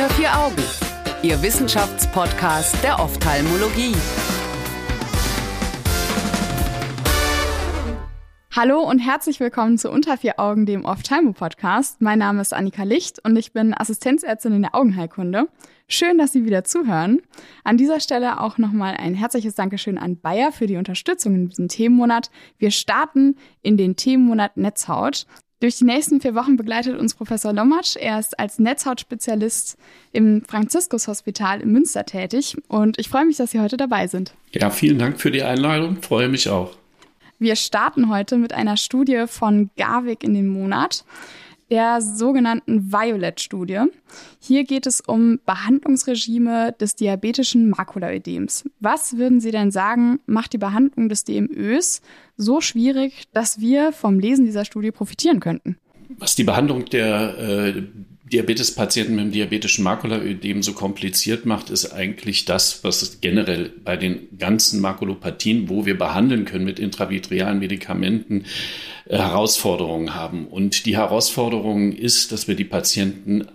Unter 0.00 0.14
vier 0.14 0.34
Augen, 0.34 0.62
Ihr 1.22 1.42
Wissenschaftspodcast 1.42 2.82
der 2.82 2.98
Ophthalmologie. 3.00 3.94
Hallo 8.50 8.80
und 8.80 8.98
herzlich 8.98 9.40
willkommen 9.40 9.76
zu 9.76 9.90
Unter 9.90 10.16
vier 10.16 10.40
Augen, 10.40 10.64
dem 10.64 10.86
Ophthalmo-Podcast. 10.86 12.00
Mein 12.00 12.18
Name 12.18 12.40
ist 12.40 12.54
Annika 12.54 12.84
Licht 12.84 13.22
und 13.26 13.36
ich 13.36 13.52
bin 13.52 13.74
Assistenzärztin 13.74 14.54
in 14.54 14.62
der 14.62 14.74
Augenheilkunde. 14.74 15.48
Schön, 15.86 16.16
dass 16.16 16.32
Sie 16.32 16.46
wieder 16.46 16.64
zuhören. 16.64 17.20
An 17.64 17.76
dieser 17.76 18.00
Stelle 18.00 18.40
auch 18.40 18.56
nochmal 18.56 18.94
ein 18.96 19.12
herzliches 19.12 19.54
Dankeschön 19.54 19.98
an 19.98 20.18
Bayer 20.18 20.50
für 20.50 20.66
die 20.66 20.78
Unterstützung 20.78 21.34
in 21.34 21.48
diesem 21.50 21.68
Themenmonat. 21.68 22.30
Wir 22.56 22.70
starten 22.70 23.36
in 23.60 23.76
den 23.76 23.96
Themenmonat 23.96 24.56
Netzhaut. 24.56 25.26
Durch 25.60 25.76
die 25.76 25.84
nächsten 25.84 26.22
vier 26.22 26.34
Wochen 26.34 26.56
begleitet 26.56 26.98
uns 26.98 27.14
Professor 27.14 27.52
Lommatsch. 27.52 27.94
Er 27.96 28.18
ist 28.18 28.38
als 28.38 28.58
Netzhautspezialist 28.58 29.76
im 30.10 30.42
Franziskus-Hospital 30.42 31.60
in 31.60 31.70
Münster 31.70 32.06
tätig 32.06 32.56
und 32.68 32.98
ich 32.98 33.10
freue 33.10 33.26
mich, 33.26 33.36
dass 33.36 33.50
Sie 33.50 33.60
heute 33.60 33.76
dabei 33.76 34.06
sind. 34.06 34.32
Ja, 34.52 34.70
vielen 34.70 34.98
Dank 34.98 35.20
für 35.20 35.30
die 35.30 35.42
Einladung. 35.42 36.00
Freue 36.00 36.28
mich 36.28 36.48
auch. 36.48 36.72
Wir 37.38 37.56
starten 37.56 38.08
heute 38.08 38.38
mit 38.38 38.54
einer 38.54 38.78
Studie 38.78 39.24
von 39.26 39.68
Garwick 39.76 40.24
in 40.24 40.32
den 40.32 40.48
Monat 40.48 41.04
der 41.70 42.00
sogenannten 42.00 42.92
Violet-Studie. 42.92 43.82
Hier 44.40 44.64
geht 44.64 44.86
es 44.86 45.00
um 45.00 45.38
Behandlungsregime 45.46 46.74
des 46.80 46.96
diabetischen 46.96 47.70
Makulaödems. 47.70 48.64
Was 48.80 49.16
würden 49.16 49.40
Sie 49.40 49.50
denn 49.50 49.70
sagen, 49.70 50.20
macht 50.26 50.52
die 50.52 50.58
Behandlung 50.58 51.08
des 51.08 51.24
DMÖs 51.24 52.02
so 52.36 52.60
schwierig, 52.60 53.24
dass 53.32 53.60
wir 53.60 53.92
vom 53.92 54.18
Lesen 54.18 54.44
dieser 54.44 54.64
Studie 54.64 54.90
profitieren 54.90 55.40
könnten? 55.40 55.76
Was 56.18 56.34
die 56.34 56.44
Behandlung 56.44 56.86
der 56.86 57.38
äh, 57.38 57.82
Diabetespatienten 58.32 59.16
mit 59.16 59.24
dem 59.26 59.32
diabetischen 59.32 59.82
Makulaödem 59.82 60.62
so 60.62 60.72
kompliziert 60.72 61.46
macht, 61.46 61.70
ist 61.70 61.92
eigentlich 61.92 62.44
das, 62.44 62.84
was 62.84 63.20
generell 63.20 63.72
bei 63.84 63.96
den 63.96 64.38
ganzen 64.38 64.80
Makulopathien, 64.80 65.68
wo 65.68 65.84
wir 65.84 65.98
behandeln 65.98 66.44
können 66.44 66.64
mit 66.64 66.78
intravitrealen 66.78 67.58
Medikamenten, 67.58 68.44
äh, 69.06 69.18
Herausforderungen 69.18 70.14
haben. 70.14 70.46
Und 70.46 70.86
die 70.86 70.96
Herausforderung 70.96 71.92
ist, 71.92 72.30
dass 72.30 72.46
wir 72.46 72.54
die 72.54 72.64
Patienten 72.64 73.46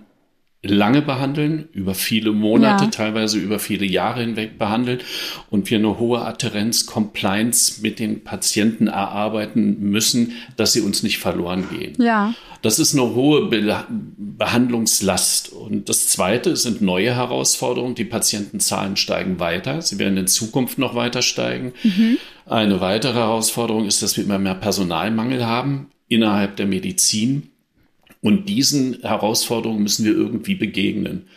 lange 0.65 1.01
behandeln, 1.01 1.69
über 1.73 1.93
viele 1.93 2.31
Monate, 2.31 2.85
ja. 2.85 2.89
teilweise 2.89 3.37
über 3.37 3.59
viele 3.59 3.85
Jahre 3.85 4.21
hinweg 4.21 4.57
behandeln 4.57 4.99
und 5.49 5.69
wir 5.69 5.77
eine 5.77 5.99
hohe 5.99 6.21
Adherenz, 6.21 6.85
Compliance 6.85 7.81
mit 7.81 7.99
den 7.99 8.23
Patienten 8.23 8.87
erarbeiten 8.87 9.79
müssen, 9.79 10.33
dass 10.57 10.73
sie 10.73 10.81
uns 10.81 11.03
nicht 11.03 11.19
verloren 11.19 11.65
gehen. 11.69 11.93
Ja. 12.01 12.33
Das 12.65 12.79
ist 12.79 12.95
eine 12.95 13.13
hohe 13.13 13.45
Be 13.45 13.85
Behandlungslast. 14.17 15.53
Und 15.53 15.87
das 15.87 16.07
Zweite 16.07 16.55
sind 16.55 16.81
neue 16.81 17.13
Herausforderungen. 17.15 17.93
Die 17.93 18.05
Patientenzahlen 18.05 18.97
steigen 18.97 19.39
weiter. 19.39 19.83
Sie 19.83 19.99
werden 19.99 20.17
in 20.17 20.25
Zukunft 20.25 20.79
noch 20.79 20.95
weiter 20.95 21.21
steigen. 21.21 21.73
Mhm. 21.83 22.17
Eine 22.47 22.81
weitere 22.81 23.13
Herausforderung 23.13 23.85
ist, 23.85 24.01
dass 24.01 24.17
wir 24.17 24.23
immer 24.23 24.39
mehr 24.39 24.55
Personalmangel 24.55 25.45
haben 25.45 25.91
innerhalb 26.07 26.55
der 26.55 26.65
Medizin. 26.65 27.51
Und 28.21 28.49
diesen 28.49 28.99
Herausforderungen 29.03 29.83
müssen 29.83 30.03
wir 30.03 30.13
irgendwie 30.13 30.55
begegnen. 30.55 31.27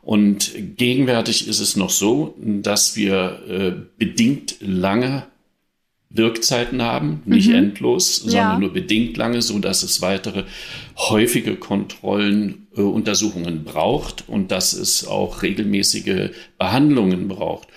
Und 0.00 0.52
gegenwärtig 0.78 1.48
ist 1.48 1.60
es 1.60 1.76
noch 1.76 1.90
so, 1.90 2.34
dass 2.38 2.96
wir 2.96 3.42
äh, 3.46 3.72
bedingt 3.98 4.56
lange 4.60 5.26
Wirkzeiten 6.10 6.80
haben, 6.80 7.22
nicht 7.26 7.48
mhm. 7.48 7.54
endlos, 7.54 8.16
sondern 8.16 8.36
ja. 8.36 8.58
nur 8.58 8.72
bedingt 8.72 9.16
lange, 9.18 9.42
so 9.42 9.58
dass 9.58 9.82
es 9.82 10.00
weitere 10.00 10.44
häufige 10.96 11.56
Kontrollen, 11.56 12.66
äh, 12.76 12.80
Untersuchungen 12.80 13.64
braucht 13.64 14.26
und 14.26 14.50
dass 14.50 14.72
es 14.72 15.06
auch 15.06 15.42
regelmäßige 15.42 16.30
Behandlungen 16.56 17.28
braucht. 17.28 17.68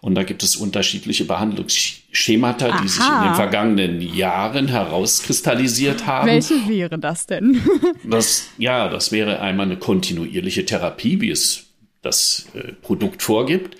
Und 0.00 0.14
da 0.14 0.22
gibt 0.22 0.42
es 0.44 0.56
unterschiedliche 0.56 1.24
Behandlungsschemata, 1.24 2.68
Aha. 2.68 2.82
die 2.82 2.88
sich 2.88 3.02
in 3.04 3.24
den 3.24 3.34
vergangenen 3.34 4.00
Jahren 4.00 4.68
herauskristallisiert 4.68 6.06
haben. 6.06 6.28
Welche 6.28 6.68
wäre 6.68 6.98
das 6.98 7.26
denn? 7.26 7.60
das, 8.08 8.48
ja, 8.56 8.88
das 8.88 9.10
wäre 9.10 9.40
einmal 9.40 9.66
eine 9.66 9.78
kontinuierliche 9.78 10.64
Therapie, 10.64 11.20
wie 11.20 11.30
es 11.30 11.66
das 12.02 12.46
äh, 12.54 12.72
Produkt 12.72 13.22
vorgibt. 13.22 13.76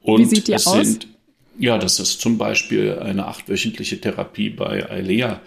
Und 0.00 0.20
wie 0.20 0.24
sieht 0.26 0.48
die 0.48 0.52
es 0.52 0.66
aus? 0.66 0.86
Sind, 0.86 1.08
ja, 1.58 1.78
das 1.78 2.00
ist 2.00 2.20
zum 2.20 2.38
Beispiel 2.38 2.98
eine 2.98 3.26
achtwöchentliche 3.26 4.00
Therapie 4.00 4.50
bei 4.50 4.88
Eilea 4.90 5.40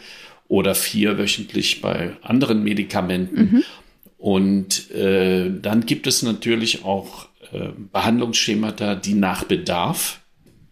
oder 0.48 0.76
vierwöchentlich 0.76 1.82
bei 1.82 2.14
anderen 2.22 2.64
Medikamenten. 2.64 3.42
Mhm. 3.42 3.64
Und 4.18 4.92
äh, 4.92 5.50
dann 5.62 5.86
gibt 5.86 6.08
es 6.08 6.24
natürlich 6.24 6.84
auch 6.84 7.28
äh, 7.54 7.70
Behandlungsschemata, 7.94 8.96
die 8.96 9.14
nach 9.14 9.46
Bedarf 9.46 10.20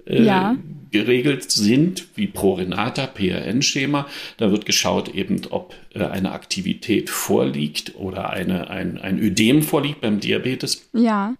äh, 0.05 0.23
ja. 0.23 0.57
geregelt 0.91 1.49
sind, 1.49 2.07
wie 2.15 2.27
Prorenata, 2.27 3.07
PRN-Schema. 3.07 4.07
Da 4.37 4.51
wird 4.51 4.65
geschaut 4.65 5.13
eben, 5.15 5.41
ob 5.49 5.75
äh, 5.93 6.03
eine 6.03 6.31
Aktivität 6.31 7.09
vorliegt 7.09 7.95
oder 7.95 8.31
eine, 8.31 8.69
ein, 8.69 8.97
ein 8.97 9.17
Ödem 9.19 9.61
vorliegt 9.61 10.01
beim 10.01 10.19
Diabetes. 10.19 10.89
Ja 10.91 11.35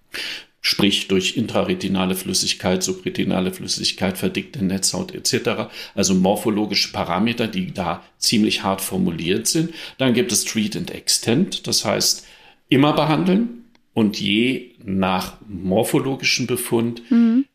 sprich 0.68 1.08
durch 1.08 1.38
intraretinale 1.38 2.14
Flüssigkeit, 2.14 2.84
subretinale 2.84 3.54
Flüssigkeit, 3.54 4.18
verdickte 4.18 4.66
Netzhaut 4.66 5.16
etc. 5.16 5.70
Also 5.96 6.14
morphologische 6.14 6.92
Parameter, 6.92 7.48
die 7.48 7.74
da 7.74 8.04
ziemlich 8.18 8.64
hart 8.64 8.82
formuliert 8.82 9.48
sind. 9.48 9.74
Dann 9.98 10.14
gibt 10.14 10.34
es 10.34 10.44
Treat 10.44 10.76
and 10.76 10.92
Extend, 10.92 11.68
das 11.68 11.86
heißt 11.86 12.28
immer 12.68 12.92
behandeln 12.92 13.64
und 13.94 14.20
je 14.20 14.72
nach 14.84 15.38
morphologischem 15.48 16.48
Befund 16.48 17.02
mhm. 17.10 17.46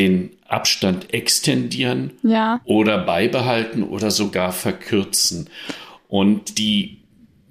den 0.00 0.30
Abstand 0.48 1.14
extendieren 1.14 2.10
ja. 2.24 2.60
oder 2.64 2.98
beibehalten 2.98 3.84
oder 3.84 4.10
sogar 4.10 4.50
verkürzen. 4.50 5.48
Und 6.08 6.58
die 6.58 6.97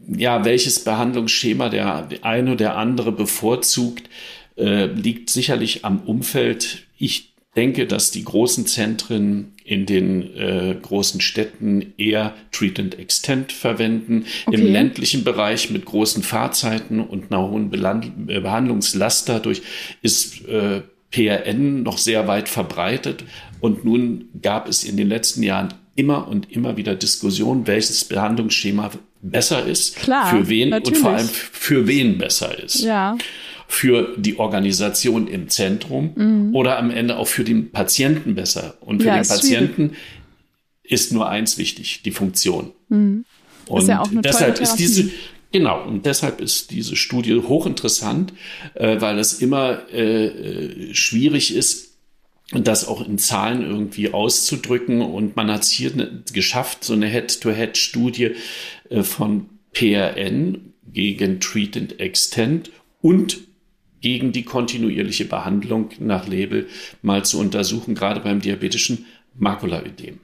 ja, 0.08 0.46
welches 0.46 0.84
Behandlungsschema 0.84 1.70
der 1.70 2.08
eine 2.22 2.54
oder 2.54 2.76
andere 2.78 3.12
bevorzugt, 3.12 4.10
äh, 4.58 4.86
liegt 4.86 5.30
sicherlich 5.30 5.86
am 5.86 6.00
Umfeld. 6.02 6.88
Ich 6.98 7.34
denke, 7.56 7.88
dass 7.88 8.12
die 8.12 8.24
großen 8.24 8.66
Zentren 8.68 9.54
in 9.64 9.86
den 9.86 10.36
äh, 10.36 10.76
großen 10.82 11.20
Städten 11.20 11.94
eher 11.98 12.34
Treat 12.52 12.80
and 12.80 12.98
Extend 12.98 13.52
verwenden. 13.52 14.26
Okay. 14.46 14.56
Im 14.56 14.72
ländlichen 14.72 15.24
Bereich 15.24 15.70
mit 15.72 15.84
großen 15.84 16.24
Fahrzeiten 16.24 17.02
und 17.02 17.32
einer 17.32 17.50
hohen 17.50 17.70
Beland 17.70 18.12
äh, 18.30 18.40
Behandlungslast 18.40 19.28
dadurch 19.28 19.62
ist 20.02 20.48
äh, 20.48 20.84
PRN 21.12 21.84
noch 21.84 21.98
sehr 21.98 22.28
weit 22.28 22.48
verbreitet. 22.48 23.26
Und 23.60 23.84
nun 23.84 24.30
gab 24.42 24.70
es 24.70 24.84
in 24.84 24.96
den 24.96 25.10
letzten 25.10 25.44
Jahren 25.44 25.74
immer 25.96 26.28
und 26.28 26.52
immer 26.52 26.78
wieder 26.78 26.96
Diskussionen, 26.96 27.66
welches 27.66 28.06
Behandlungsschema 28.06 28.92
besser 29.22 29.66
ist, 29.66 29.96
Klar, 29.96 30.30
für 30.30 30.48
wen 30.50 30.70
natürlich. 30.70 30.98
und 30.98 31.02
vor 31.02 31.12
allem 31.12 31.28
für 31.28 31.88
wen 31.88 32.18
besser 32.18 32.58
ist. 32.64 32.82
Ja. 32.82 33.18
Für 33.68 34.16
die 34.18 34.40
Organisation 34.40 35.28
im 35.28 35.50
Zentrum 35.50 36.12
mhm. 36.16 36.56
oder 36.56 36.78
am 36.78 36.90
Ende 36.90 37.18
auch 37.18 37.28
für 37.28 37.44
den 37.44 37.72
Patienten 37.72 38.36
besser. 38.36 38.78
Und 38.80 39.02
für 39.02 39.10
ja, 39.10 39.16
den 39.16 39.28
Patienten 39.28 39.90
schwierig. 39.90 39.98
ist 40.84 41.12
nur 41.12 41.28
eins 41.28 41.58
wichtig, 41.58 42.02
die 42.04 42.12
Funktion. 42.12 42.72
Mhm. 42.90 43.26
Und 43.68 43.88
ja 43.88 44.04
deshalb 44.12 44.62
ist 44.62 44.76
diese, 44.76 45.10
Genau, 45.52 45.84
und 45.86 46.06
deshalb 46.06 46.42
ist 46.42 46.72
diese 46.72 46.96
Studie 46.96 47.36
hochinteressant, 47.36 48.34
äh, 48.74 49.00
weil 49.00 49.18
es 49.18 49.42
immer 49.42 49.82
äh, 49.94 50.26
äh 50.26 50.94
schwierig 50.94 51.56
ist, 51.56 51.87
das 52.52 52.88
auch 52.88 53.06
in 53.06 53.18
Zahlen 53.18 53.62
irgendwie 53.62 54.14
auszudrücken. 54.14 55.02
Und 55.02 55.36
man 55.36 55.52
hat 55.52 55.64
es 55.64 55.70
hier 55.70 55.96
ne, 55.96 56.24
geschafft, 56.34 56.84
so 56.84 56.94
eine 56.94 57.08
Head-to-Head-Studie 57.08 58.32
äh, 58.90 59.04
von 59.04 59.50
PRN 59.74 60.74
gegen 60.92 61.40
Treat 61.40 61.78
and 61.78 62.00
Extend 62.00 62.72
und 63.02 63.40
gegen 64.02 64.32
die 64.32 64.44
kontinuierliche 64.44 65.26
Behandlung 65.26 65.90
nach 66.00 66.28
Label 66.28 66.68
mal 67.02 67.26
zu 67.26 67.40
untersuchen, 67.40 67.96
gerade 67.96 68.22
beim 68.22 68.40
diabetischen 68.40 69.06
Makulaödem. 69.36 70.20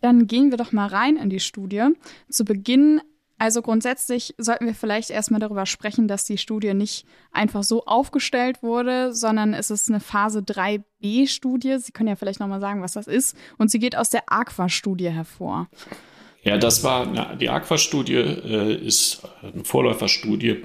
Dann 0.00 0.26
gehen 0.26 0.50
wir 0.50 0.56
doch 0.56 0.72
mal 0.72 0.86
rein 0.86 1.16
in 1.16 1.28
die 1.28 1.40
Studie. 1.40 1.84
Zu 2.30 2.44
Beginn 2.44 3.00
also 3.38 3.60
grundsätzlich 3.60 4.34
sollten 4.38 4.66
wir 4.66 4.74
vielleicht 4.74 5.10
erstmal 5.10 5.40
darüber 5.40 5.66
sprechen, 5.66 6.08
dass 6.08 6.24
die 6.24 6.38
Studie 6.38 6.72
nicht 6.72 7.06
einfach 7.32 7.62
so 7.62 7.84
aufgestellt 7.84 8.62
wurde, 8.62 9.14
sondern 9.14 9.52
es 9.52 9.70
ist 9.70 9.90
eine 9.90 10.00
Phase 10.00 10.40
3b-Studie. 10.40 11.78
Sie 11.78 11.92
können 11.92 12.08
ja 12.08 12.16
vielleicht 12.16 12.40
nochmal 12.40 12.60
sagen, 12.60 12.82
was 12.82 12.92
das 12.92 13.06
ist. 13.06 13.36
Und 13.58 13.70
sie 13.70 13.78
geht 13.78 13.96
aus 13.96 14.08
der 14.08 14.24
Aqua-Studie 14.32 15.10
hervor. 15.10 15.68
Ja, 16.42 16.56
das 16.56 16.82
war, 16.82 17.06
na, 17.06 17.34
die 17.34 17.50
Aqua-Studie 17.50 18.14
äh, 18.14 18.74
ist 18.74 19.22
eine 19.42 19.64
Vorläuferstudie 19.64 20.62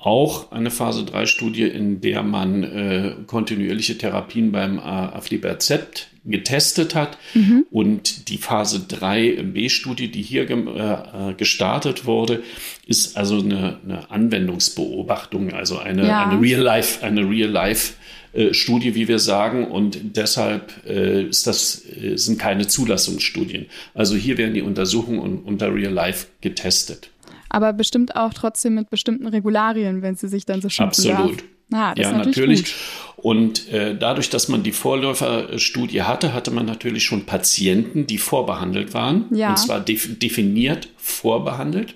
auch 0.00 0.50
eine 0.50 0.70
Phase-3-Studie, 0.70 1.64
in 1.64 2.00
der 2.00 2.22
man 2.22 2.62
äh, 2.64 3.12
kontinuierliche 3.26 3.98
Therapien 3.98 4.50
beim 4.50 4.78
äh, 4.78 4.80
Aflibercept 4.80 6.08
getestet 6.24 6.94
hat. 6.94 7.18
Mhm. 7.34 7.66
Und 7.70 8.28
die 8.28 8.38
Phase 8.38 8.86
3b-Studie, 8.88 10.10
die 10.10 10.22
hier 10.22 10.46
ge 10.46 10.56
äh, 10.56 11.34
gestartet 11.34 12.06
wurde, 12.06 12.42
ist 12.86 13.16
also 13.16 13.40
eine, 13.40 13.78
eine 13.84 14.10
Anwendungsbeobachtung, 14.10 15.52
also 15.52 15.78
eine, 15.78 16.06
ja. 16.06 16.26
eine 16.26 16.40
Real-Life, 16.40 17.04
eine 17.04 17.28
Real-Life 17.28 17.94
äh, 18.32 18.54
Studie, 18.54 18.94
wie 18.94 19.06
wir 19.06 19.18
sagen, 19.18 19.66
und 19.66 20.16
deshalb 20.16 20.72
äh, 20.86 21.24
ist 21.24 21.46
das, 21.46 21.82
äh, 21.84 22.16
sind 22.16 22.38
keine 22.38 22.66
Zulassungsstudien. 22.66 23.66
Also 23.92 24.16
hier 24.16 24.38
werden 24.38 24.54
die 24.54 24.62
Untersuchungen 24.62 25.40
unter 25.40 25.74
Real 25.74 25.92
Life 25.92 26.26
getestet. 26.40 27.10
Aber 27.50 27.72
bestimmt 27.72 28.16
auch 28.16 28.32
trotzdem 28.32 28.74
mit 28.74 28.90
bestimmten 28.90 29.26
Regularien, 29.26 30.02
wenn 30.02 30.16
sie 30.16 30.28
sich 30.28 30.46
dann 30.46 30.62
so 30.62 30.68
schimpfen 30.68 31.10
Absolut. 31.10 31.40
Darf. 31.40 31.44
Ah, 31.72 31.94
ja, 31.96 32.12
natürlich. 32.12 32.36
natürlich. 32.36 32.74
Und 33.16 33.68
äh, 33.68 33.96
dadurch, 33.96 34.30
dass 34.30 34.48
man 34.48 34.62
die 34.62 34.72
Vorläuferstudie 34.72 36.02
hatte, 36.02 36.32
hatte 36.32 36.50
man 36.50 36.66
natürlich 36.66 37.04
schon 37.04 37.26
Patienten, 37.26 38.06
die 38.06 38.18
vorbehandelt 38.18 38.94
waren. 38.94 39.26
Ja. 39.30 39.50
Und 39.50 39.58
zwar 39.58 39.80
def 39.80 40.18
definiert 40.18 40.88
vorbehandelt 40.96 41.94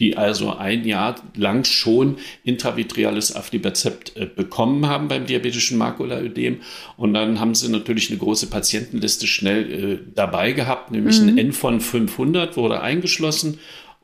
die 0.00 0.16
also 0.16 0.56
ein 0.56 0.86
Jahr 0.86 1.16
lang 1.36 1.64
schon 1.64 2.16
intravitreales 2.44 3.34
Aflibercept 3.34 4.16
äh, 4.16 4.26
bekommen 4.26 4.86
haben 4.86 5.08
beim 5.08 5.26
diabetischen 5.26 5.78
Makulaödem. 5.78 6.60
Und 6.96 7.14
dann 7.14 7.40
haben 7.40 7.54
sie 7.54 7.68
natürlich 7.68 8.10
eine 8.10 8.18
große 8.18 8.48
Patientenliste 8.48 9.26
schnell 9.26 9.72
äh, 9.72 9.98
dabei 10.14 10.52
gehabt, 10.52 10.90
nämlich 10.90 11.20
mhm. 11.20 11.28
ein 11.28 11.38
N 11.38 11.52
von 11.52 11.80
500 11.80 12.56
wurde 12.56 12.80
eingeschlossen. 12.80 13.58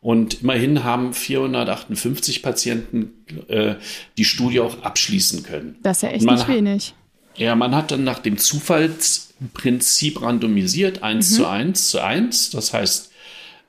Und 0.05 0.43
immerhin 0.43 0.85
haben 0.85 1.15
458 1.15 2.43
Patienten 2.43 3.25
äh, 3.49 3.77
die 4.19 4.27
Studie 4.27 4.61
auch 4.61 4.83
abschließen 4.83 5.45
können. 5.45 5.77
Das 5.83 5.97
ist 5.97 6.03
ja 6.03 6.11
echt 6.11 6.27
nicht 6.27 6.47
wenig. 6.47 6.93
Ja, 7.37 7.57
man 7.57 7.75
hat 7.75 7.91
dann 7.91 8.05
nach 8.05 8.19
dem 8.19 8.37
Zufallsprinzip 8.37 10.21
randomisiert, 10.21 11.03
1 11.03 11.31
mhm. 11.31 11.35
zu 11.35 11.49
1 11.49 11.89
zu 11.89 12.05
1. 12.05 12.51
Das 12.51 12.75
heißt, 12.75 13.13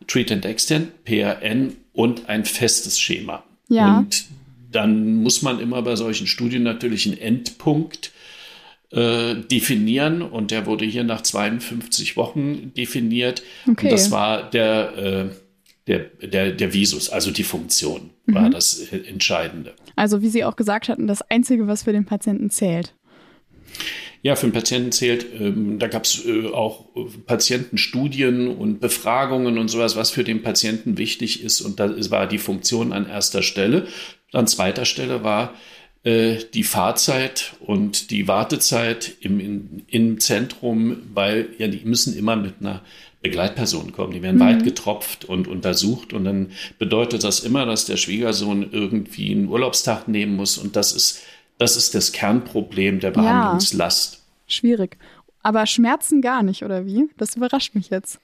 Treat 0.07 0.29
and 0.29 0.43
Extend, 0.43 1.05
PRN 1.05 1.77
und 1.93 2.27
ein 2.27 2.43
festes 2.43 2.99
Schema. 2.99 3.45
Ja. 3.69 3.99
Und 3.99 4.25
dann 4.73 5.23
muss 5.23 5.41
man 5.41 5.61
immer 5.61 5.81
bei 5.83 5.95
solchen 5.95 6.27
Studien 6.27 6.63
natürlich 6.63 7.05
einen 7.05 7.17
Endpunkt 7.17 8.11
äh, 8.91 9.35
definieren 9.35 10.21
und 10.21 10.51
der 10.51 10.65
wurde 10.65 10.83
hier 10.83 11.05
nach 11.05 11.21
52 11.21 12.17
Wochen 12.17 12.73
definiert. 12.75 13.41
Okay. 13.69 13.85
Und 13.85 13.91
das 13.93 14.11
war 14.11 14.49
der, 14.49 14.97
äh, 14.97 15.44
der, 15.87 15.99
der, 15.99 16.51
der 16.51 16.73
Visus, 16.73 17.09
also 17.09 17.31
die 17.31 17.43
Funktion, 17.43 18.09
war 18.25 18.47
mhm. 18.47 18.51
das 18.51 18.79
Entscheidende. 18.91 19.73
Also 19.95 20.21
wie 20.21 20.29
Sie 20.29 20.43
auch 20.43 20.55
gesagt 20.55 20.89
hatten, 20.89 21.07
das 21.07 21.21
Einzige, 21.29 21.67
was 21.67 21.83
für 21.83 21.93
den 21.93 22.05
Patienten 22.05 22.49
zählt. 22.49 22.93
Ja, 24.23 24.35
für 24.35 24.47
den 24.47 24.53
Patienten 24.53 24.91
zählt, 24.91 25.27
ähm, 25.39 25.77
da 25.77 25.87
gab 25.87 26.05
es 26.05 26.25
äh, 26.25 26.47
auch 26.47 26.87
Patientenstudien 27.27 28.47
und 28.47 28.79
Befragungen 28.79 29.59
und 29.59 29.67
sowas, 29.67 29.95
was 29.95 30.09
für 30.09 30.23
den 30.23 30.41
Patienten 30.41 30.97
wichtig 30.97 31.43
ist. 31.43 31.61
Und 31.61 31.79
da 31.79 31.93
war 32.09 32.25
die 32.25 32.39
Funktion 32.39 32.91
an 32.91 33.07
erster 33.07 33.43
Stelle. 33.43 33.87
An 34.33 34.47
zweiter 34.47 34.85
Stelle 34.85 35.23
war 35.23 35.53
die 36.05 36.63
Fahrzeit 36.63 37.53
und 37.61 38.11
die 38.11 38.27
Wartezeit 38.27 39.15
im, 39.21 39.39
in, 39.39 39.85
im 39.87 40.19
Zentrum, 40.19 40.97
weil 41.13 41.49
ja, 41.57 41.67
die 41.67 41.83
müssen 41.83 42.15
immer 42.15 42.35
mit 42.35 42.55
einer 42.59 42.81
Begleitperson 43.23 43.91
kommen. 43.91 44.13
Die 44.13 44.21
werden 44.21 44.35
mhm. 44.35 44.41
weit 44.41 44.63
getropft 44.63 45.25
und 45.25 45.47
untersucht. 45.47 46.13
Und 46.13 46.25
dann 46.25 46.51
bedeutet 46.77 47.23
das 47.23 47.39
immer, 47.39 47.65
dass 47.65 47.85
der 47.85 47.97
Schwiegersohn 47.97 48.69
irgendwie 48.71 49.31
einen 49.31 49.47
Urlaubstag 49.47 50.07
nehmen 50.07 50.35
muss. 50.35 50.59
Und 50.59 50.75
das 50.75 50.93
ist 50.93 51.23
das 51.57 51.77
ist 51.77 51.95
das 51.95 52.11
Kernproblem 52.11 52.99
der 52.99 53.11
Behandlungslast. 53.11 54.15
Ja, 54.15 54.19
schwierig. 54.47 54.97
Aber 55.41 55.65
Schmerzen 55.65 56.21
gar 56.21 56.43
nicht, 56.43 56.63
oder 56.63 56.85
wie? 56.85 57.09
Das 57.17 57.35
überrascht 57.35 57.75
mich 57.75 57.89
jetzt. 57.89 58.19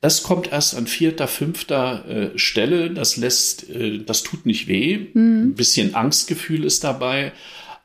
Das 0.00 0.22
kommt 0.22 0.50
erst 0.50 0.76
an 0.76 0.86
vierter, 0.86 1.28
fünfter 1.28 2.08
äh, 2.08 2.38
Stelle. 2.38 2.90
Das 2.90 3.16
lässt, 3.16 3.68
äh, 3.68 3.98
das 3.98 4.22
tut 4.22 4.46
nicht 4.46 4.66
weh. 4.66 5.08
Mhm. 5.12 5.48
Ein 5.48 5.54
bisschen 5.54 5.94
Angstgefühl 5.94 6.64
ist 6.64 6.84
dabei. 6.84 7.32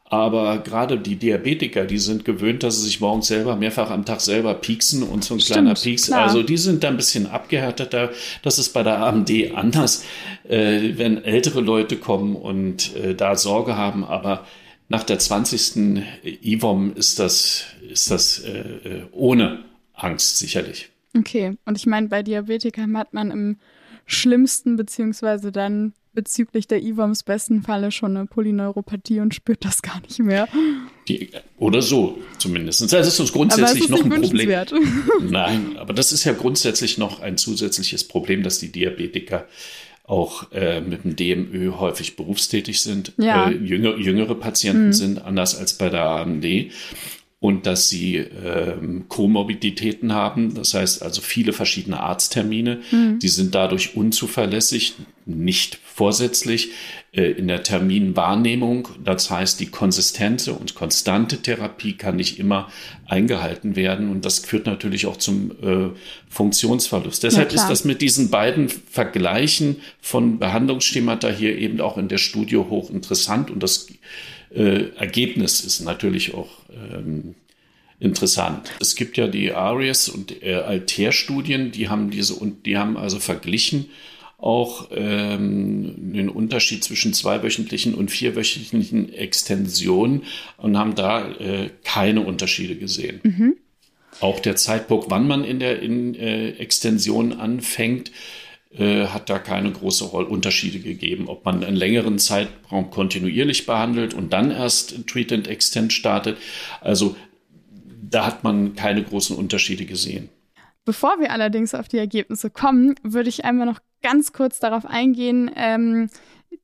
Aber 0.07 0.59
gerade 0.59 0.99
die 0.99 1.15
Diabetiker, 1.15 1.83
die 1.85 1.97
sind 1.97 2.25
gewöhnt, 2.25 2.61
dass 2.61 2.77
sie 2.77 2.85
sich 2.85 3.01
morgens 3.01 3.27
selber 3.27 3.55
mehrfach 3.55 3.89
am 3.89 4.05
Tag 4.05 4.21
selber 4.21 4.53
pieksen 4.53 5.01
und 5.01 5.25
so 5.25 5.33
ein 5.33 5.39
Stimmt, 5.39 5.53
kleiner 5.55 5.73
Pieks. 5.73 6.05
Klar. 6.05 6.21
Also 6.21 6.43
die 6.43 6.57
sind 6.57 6.83
da 6.83 6.89
ein 6.89 6.95
bisschen 6.95 7.25
abgehärteter. 7.25 8.11
Das 8.43 8.59
ist 8.59 8.69
bei 8.69 8.83
der 8.83 8.99
AMD 8.99 9.31
anders, 9.55 10.05
äh, 10.47 10.91
wenn 10.95 11.23
ältere 11.23 11.59
Leute 11.59 11.97
kommen 11.97 12.35
und 12.35 12.95
äh, 12.95 13.15
da 13.15 13.35
Sorge 13.35 13.75
haben. 13.75 14.05
Aber 14.05 14.45
nach 14.89 15.03
der 15.03 15.17
20. 15.17 16.03
IVOM 16.23 16.93
ist 16.93 17.17
das, 17.17 17.65
ist 17.91 18.11
das 18.11 18.39
äh, 18.39 18.59
äh, 18.59 19.01
ohne 19.11 19.65
Angst 19.95 20.37
sicherlich. 20.37 20.91
Okay, 21.17 21.57
und 21.65 21.77
ich 21.77 21.85
meine, 21.85 22.07
bei 22.07 22.23
Diabetikern 22.23 22.97
hat 22.97 23.13
man 23.13 23.31
im 23.31 23.57
schlimmsten 24.05 24.75
beziehungsweise 24.75 25.51
dann 25.51 25.93
bezüglich 26.13 26.67
der 26.67 26.81
IWAMs 26.81 27.23
besten 27.23 27.61
Falle 27.61 27.91
schon 27.91 28.15
eine 28.15 28.25
Polyneuropathie 28.25 29.19
und 29.19 29.35
spürt 29.35 29.65
das 29.65 29.81
gar 29.81 30.01
nicht 30.01 30.19
mehr. 30.19 30.47
Die, 31.07 31.29
oder 31.57 31.81
so 31.81 32.17
zumindest. 32.39 32.81
Das 32.91 33.07
ist 33.07 33.19
uns 33.19 33.33
grundsätzlich 33.33 33.89
noch 33.89 34.03
ein 34.03 34.09
Problem. 34.09 34.49
Nein, 35.29 35.77
aber 35.77 35.93
das 35.93 36.11
ist 36.11 36.23
ja 36.23 36.33
grundsätzlich 36.33 36.97
noch 36.97 37.19
ein 37.19 37.37
zusätzliches 37.37 38.07
Problem, 38.07 38.43
dass 38.43 38.59
die 38.59 38.71
Diabetiker 38.71 39.45
auch 40.05 40.51
äh, 40.51 40.81
mit 40.81 41.03
dem 41.03 41.15
DMÖ 41.15 41.73
häufig 41.73 42.15
berufstätig 42.15 42.81
sind, 42.81 43.13
ja. 43.17 43.49
äh, 43.49 43.55
jüngere, 43.55 43.97
jüngere 43.97 44.35
Patienten 44.35 44.87
mhm. 44.87 44.93
sind, 44.93 45.25
anders 45.25 45.57
als 45.57 45.77
bei 45.77 45.89
der 45.89 46.03
AMD 46.03 46.45
und 47.45 47.67
dass 47.67 47.89
sie 47.89 48.15
ähm, 48.15 49.05
Komorbiditäten 49.07 50.13
haben, 50.13 50.55
das 50.55 50.73
heißt 50.73 51.03
also 51.03 51.21
viele 51.21 51.53
verschiedene 51.53 51.99
Arzttermine. 51.99 52.79
Mhm. 52.89 53.19
Die 53.19 53.27
sind 53.27 53.53
dadurch 53.53 53.95
unzuverlässig, 53.95 54.95
nicht 55.27 55.77
vorsätzlich 55.85 56.71
äh, 57.11 57.21
in 57.33 57.47
der 57.47 57.61
Terminwahrnehmung. 57.61 58.87
Das 59.03 59.29
heißt, 59.29 59.59
die 59.59 59.67
konsistente 59.67 60.53
und 60.53 60.73
konstante 60.73 61.37
Therapie 61.37 61.93
kann 61.93 62.15
nicht 62.15 62.39
immer 62.39 62.67
eingehalten 63.05 63.75
werden 63.75 64.09
und 64.09 64.25
das 64.25 64.39
führt 64.39 64.65
natürlich 64.65 65.05
auch 65.05 65.17
zum 65.17 65.51
äh, 65.61 65.91
Funktionsverlust. 66.27 67.21
Deshalb 67.21 67.53
ist 67.53 67.67
das 67.67 67.85
mit 67.85 68.01
diesen 68.01 68.31
beiden 68.31 68.69
Vergleichen 68.69 69.75
von 70.01 70.39
Behandlungsschemata 70.39 71.29
hier 71.29 71.55
eben 71.59 71.79
auch 71.79 71.99
in 71.99 72.07
der 72.07 72.17
Studie 72.17 72.57
hochinteressant 72.57 73.51
und 73.51 73.61
das 73.61 73.85
äh, 74.55 74.89
Ergebnis 74.95 75.61
ist 75.61 75.81
natürlich 75.81 76.33
auch 76.33 76.49
ähm, 76.71 77.35
interessant. 77.99 78.71
Es 78.79 78.95
gibt 78.95 79.17
ja 79.17 79.27
die 79.27 79.51
ARIES 79.51 80.09
und 80.09 80.43
äh, 80.43 80.55
Altair-Studien, 80.55 81.71
die 81.71 81.89
haben 81.89 82.09
diese 82.09 82.35
und 82.35 82.65
die 82.65 82.77
haben 82.77 82.97
also 82.97 83.19
verglichen 83.19 83.89
auch 84.37 84.89
ähm, 84.91 86.13
den 86.13 86.29
Unterschied 86.29 86.83
zwischen 86.83 87.13
zweiwöchentlichen 87.13 87.93
und 87.95 88.11
vierwöchentlichen 88.11 89.13
Extensionen 89.13 90.23
und 90.57 90.77
haben 90.77 90.95
da 90.95 91.29
äh, 91.31 91.69
keine 91.83 92.21
Unterschiede 92.21 92.75
gesehen. 92.75 93.21
Mhm. 93.23 93.55
Auch 94.19 94.39
der 94.39 94.55
Zeitpunkt, 94.55 95.09
wann 95.09 95.27
man 95.27 95.43
in 95.43 95.59
der 95.59 95.81
in, 95.81 96.15
äh, 96.15 96.51
Extension 96.51 97.33
anfängt, 97.33 98.11
äh, 98.77 99.07
hat 99.07 99.29
da 99.29 99.39
keine 99.39 99.71
großen 99.71 100.09
Unterschiede 100.09 100.79
gegeben. 100.79 101.27
Ob 101.27 101.45
man 101.45 101.63
einen 101.63 101.75
längeren 101.75 102.19
Zeitraum 102.19 102.89
kontinuierlich 102.91 103.65
behandelt 103.65 104.13
und 104.13 104.33
dann 104.33 104.51
erst 104.51 105.07
Treat 105.07 105.31
and 105.31 105.47
Extend 105.47 105.93
startet. 105.93 106.37
Also 106.81 107.15
da 108.01 108.25
hat 108.25 108.43
man 108.43 108.75
keine 108.75 109.03
großen 109.03 109.35
Unterschiede 109.35 109.85
gesehen. 109.85 110.29
Bevor 110.85 111.19
wir 111.19 111.31
allerdings 111.31 111.73
auf 111.73 111.87
die 111.87 111.97
Ergebnisse 111.97 112.49
kommen, 112.49 112.95
würde 113.01 113.29
ich 113.29 113.43
einmal 113.43 113.65
noch 113.65 113.79
ganz 114.03 114.33
kurz 114.33 114.59
darauf 114.59 114.85
eingehen. 114.85 115.49
Ähm, 115.55 116.09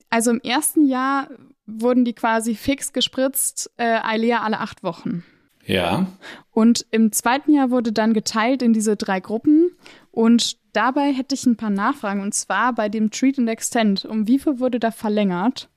also 0.09 0.31
im 0.31 0.41
ersten 0.41 0.85
Jahr 0.85 1.29
wurden 1.65 2.05
die 2.05 2.13
quasi 2.13 2.55
fix 2.55 2.93
gespritzt, 2.93 3.71
äh, 3.77 3.99
Eilea 4.03 4.41
alle 4.41 4.59
acht 4.59 4.83
Wochen. 4.83 5.23
Ja. 5.65 6.07
Und 6.51 6.85
im 6.91 7.11
zweiten 7.11 7.53
Jahr 7.53 7.71
wurde 7.71 7.91
dann 7.91 8.13
geteilt 8.13 8.61
in 8.61 8.73
diese 8.73 8.95
drei 8.95 9.19
Gruppen. 9.19 9.71
Und 10.11 10.57
dabei 10.73 11.13
hätte 11.13 11.35
ich 11.35 11.45
ein 11.45 11.55
paar 11.55 11.69
Nachfragen. 11.69 12.21
Und 12.21 12.33
zwar 12.33 12.73
bei 12.73 12.89
dem 12.89 13.11
Treat 13.11 13.37
and 13.37 13.49
Extend. 13.49 14.05
Um 14.05 14.27
wie 14.27 14.39
viel 14.39 14.59
wurde 14.59 14.79
da 14.79 14.91
verlängert? 14.91 15.69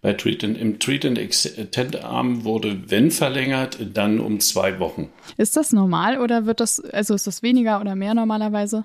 Bei 0.00 0.12
Treat 0.12 0.44
and, 0.44 0.56
Im 0.56 0.78
Treat 0.78 1.04
and 1.04 1.18
Extend 1.18 2.04
Arm 2.04 2.44
wurde, 2.44 2.82
wenn 2.88 3.10
verlängert, 3.10 3.78
dann 3.94 4.20
um 4.20 4.38
zwei 4.38 4.78
Wochen. 4.78 5.08
Ist 5.36 5.56
das 5.56 5.72
normal 5.72 6.20
oder 6.20 6.46
wird 6.46 6.60
das, 6.60 6.80
also 6.80 7.14
ist 7.14 7.26
das 7.26 7.42
weniger 7.42 7.80
oder 7.80 7.96
mehr 7.96 8.14
normalerweise? 8.14 8.84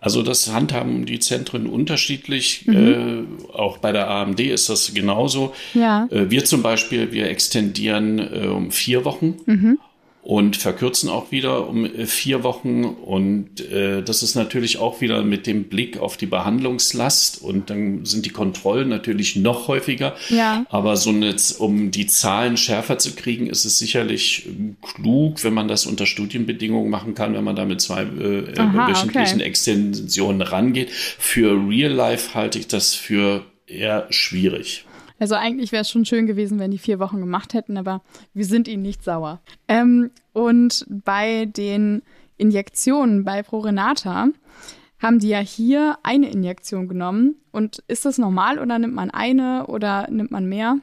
Also 0.00 0.22
das 0.22 0.52
handhaben 0.52 1.06
die 1.06 1.18
Zentren 1.18 1.66
unterschiedlich. 1.66 2.66
Mhm. 2.66 3.28
Äh, 3.48 3.52
auch 3.52 3.78
bei 3.78 3.90
der 3.90 4.08
AMD 4.08 4.38
ist 4.38 4.68
das 4.68 4.94
genauso. 4.94 5.54
Ja. 5.74 6.06
Äh, 6.10 6.30
wir 6.30 6.44
zum 6.44 6.62
Beispiel, 6.62 7.10
wir 7.10 7.28
extendieren 7.28 8.18
äh, 8.18 8.46
um 8.46 8.70
vier 8.70 9.04
Wochen. 9.04 9.38
Mhm. 9.46 9.78
Und 10.26 10.56
verkürzen 10.56 11.08
auch 11.08 11.30
wieder 11.30 11.68
um 11.68 11.84
äh, 11.84 12.04
vier 12.04 12.42
Wochen. 12.42 12.82
Und 12.82 13.60
äh, 13.70 14.02
das 14.02 14.24
ist 14.24 14.34
natürlich 14.34 14.78
auch 14.78 15.00
wieder 15.00 15.22
mit 15.22 15.46
dem 15.46 15.64
Blick 15.68 15.98
auf 15.98 16.16
die 16.16 16.26
Behandlungslast. 16.26 17.40
Und 17.40 17.70
dann 17.70 18.04
sind 18.04 18.26
die 18.26 18.30
Kontrollen 18.30 18.88
natürlich 18.88 19.36
noch 19.36 19.68
häufiger. 19.68 20.16
Ja. 20.28 20.66
Aber 20.68 20.96
so 20.96 21.10
eine, 21.10 21.36
um 21.60 21.92
die 21.92 22.08
Zahlen 22.08 22.56
schärfer 22.56 22.98
zu 22.98 23.14
kriegen, 23.14 23.46
ist 23.46 23.64
es 23.64 23.78
sicherlich 23.78 24.48
klug, 24.82 25.44
wenn 25.44 25.54
man 25.54 25.68
das 25.68 25.86
unter 25.86 26.06
Studienbedingungen 26.06 26.90
machen 26.90 27.14
kann, 27.14 27.34
wenn 27.34 27.44
man 27.44 27.54
da 27.54 27.64
mit 27.64 27.80
zwei 27.80 28.02
äh, 28.02 28.52
Aha, 28.58 28.88
wöchentlichen 28.88 29.38
okay. 29.38 29.48
Extensionen 29.48 30.42
rangeht. 30.42 30.90
Für 30.90 31.52
Real 31.52 31.92
Life 31.92 32.34
halte 32.34 32.58
ich 32.58 32.66
das 32.66 32.94
für 32.94 33.44
eher 33.68 34.08
schwierig. 34.10 34.85
Also 35.18 35.34
eigentlich 35.34 35.72
wäre 35.72 35.82
es 35.82 35.90
schon 35.90 36.04
schön 36.04 36.26
gewesen, 36.26 36.58
wenn 36.58 36.70
die 36.70 36.78
vier 36.78 36.98
Wochen 36.98 37.20
gemacht 37.20 37.54
hätten, 37.54 37.76
aber 37.76 38.02
wir 38.34 38.44
sind 38.44 38.68
ihnen 38.68 38.82
nicht 38.82 39.02
sauer. 39.02 39.40
Ähm, 39.68 40.10
und 40.32 40.84
bei 40.88 41.46
den 41.46 42.02
Injektionen 42.36 43.24
bei 43.24 43.42
ProRenata 43.42 44.28
haben 44.98 45.18
die 45.18 45.28
ja 45.28 45.38
hier 45.38 45.98
eine 46.02 46.30
Injektion 46.30 46.88
genommen. 46.88 47.36
Und 47.52 47.82
ist 47.88 48.04
das 48.04 48.18
normal 48.18 48.58
oder 48.58 48.78
nimmt 48.78 48.94
man 48.94 49.10
eine 49.10 49.66
oder 49.66 50.08
nimmt 50.10 50.30
man 50.30 50.46
mehr? 50.46 50.78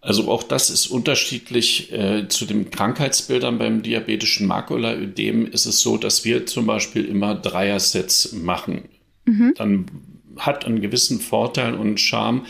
Also 0.00 0.30
auch 0.30 0.42
das 0.42 0.70
ist 0.70 0.86
unterschiedlich. 0.86 1.92
Äh, 1.92 2.28
zu 2.28 2.44
den 2.44 2.70
Krankheitsbildern 2.70 3.58
beim 3.58 3.82
diabetischen 3.82 4.46
Makulaödem 4.46 5.46
ist 5.46 5.66
es 5.66 5.80
so, 5.80 5.96
dass 5.96 6.24
wir 6.24 6.46
zum 6.46 6.66
Beispiel 6.66 7.04
immer 7.04 7.34
Dreier-Sets 7.34 8.32
machen. 8.32 8.88
Mhm. 9.24 9.54
Dann 9.56 9.86
hat 10.38 10.64
einen 10.66 10.80
gewissen 10.80 11.20
Vorteil 11.20 11.74
und 11.74 11.98
Charme, 11.98 12.46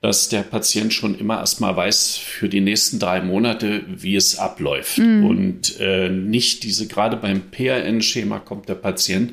dass 0.00 0.28
der 0.28 0.42
Patient 0.42 0.92
schon 0.92 1.16
immer 1.16 1.38
erstmal 1.38 1.76
weiß 1.76 2.16
für 2.16 2.48
die 2.48 2.60
nächsten 2.60 2.98
drei 2.98 3.20
Monate, 3.20 3.84
wie 3.86 4.16
es 4.16 4.36
abläuft. 4.36 4.98
Mhm. 4.98 5.24
Und 5.24 5.80
äh, 5.80 6.08
nicht 6.08 6.64
diese, 6.64 6.88
gerade 6.88 7.16
beim 7.16 7.50
PRN-Schema 7.50 8.40
kommt 8.40 8.68
der 8.68 8.74
Patient 8.74 9.32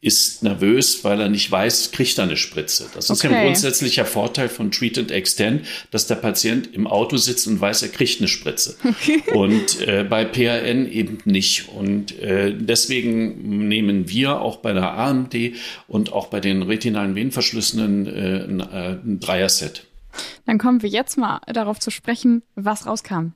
ist 0.00 0.44
nervös, 0.44 1.02
weil 1.02 1.20
er 1.20 1.28
nicht 1.28 1.50
weiß, 1.50 1.90
kriegt 1.90 2.18
er 2.18 2.24
eine 2.24 2.36
Spritze. 2.36 2.88
Das 2.94 3.10
ist 3.10 3.18
Okay. 3.24 3.32
ja 3.32 3.38
ein 3.40 3.44
grundsätzlicher 3.46 4.04
Vorteil 4.04 4.48
von 4.48 4.70
Treat 4.70 4.96
and 4.96 5.10
Extend, 5.10 5.66
dass 5.90 6.06
der 6.06 6.14
Patient 6.14 6.72
im 6.72 6.86
Auto 6.86 7.16
sitzt 7.16 7.48
und 7.48 7.60
weiß, 7.60 7.82
er 7.82 7.88
kriegt 7.88 8.20
eine 8.20 8.28
Spritze. 8.28 8.76
Und 9.34 9.80
äh, 9.80 10.04
bei 10.08 10.24
PRN 10.24 10.88
eben 10.90 11.18
nicht. 11.24 11.68
Und 11.70 12.16
äh, 12.20 12.54
deswegen 12.56 13.66
nehmen 13.68 14.08
wir 14.08 14.40
auch 14.40 14.58
bei 14.58 14.72
der 14.72 14.92
AMD 14.96 15.34
und 15.88 16.12
auch 16.12 16.28
bei 16.28 16.38
den 16.40 16.62
retinalen 16.62 17.16
Venenverschlüssen 17.16 18.06
äh, 18.06 18.44
ein, 18.44 18.60
äh, 18.60 18.98
ein 19.04 19.18
Dreier-Set. 19.20 19.84
Dann 20.46 20.58
kommen 20.58 20.82
wir 20.82 20.88
jetzt 20.88 21.18
mal 21.18 21.40
darauf 21.52 21.80
zu 21.80 21.90
sprechen, 21.90 22.42
was 22.54 22.86
rauskam. 22.86 23.32